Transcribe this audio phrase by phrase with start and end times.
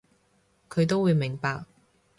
[0.67, 1.65] 佢都會明白